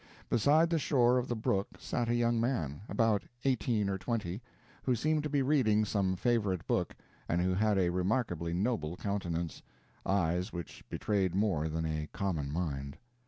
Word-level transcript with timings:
Beside 0.31 0.71
the 0.71 0.79
shore 0.79 1.19
of 1.19 1.27
the 1.27 1.35
brook 1.35 1.67
sat 1.77 2.09
a 2.09 2.15
young 2.15 2.41
man, 2.41 2.81
about 2.89 3.21
eighteen 3.45 3.87
or 3.87 3.99
twenty, 3.99 4.41
who 4.81 4.95
seemed 4.95 5.21
to 5.21 5.29
be 5.29 5.43
reading 5.43 5.85
some 5.85 6.15
favorite 6.15 6.65
book, 6.65 6.95
and 7.29 7.39
who 7.39 7.53
had 7.53 7.77
a 7.77 7.89
remarkably 7.91 8.51
noble 8.51 8.97
countenance 8.97 9.61
eyes 10.03 10.51
which 10.51 10.83
betrayed 10.89 11.35
more 11.35 11.69
than 11.69 11.85
a 11.85 12.07
common 12.13 12.51
mind. 12.51 12.97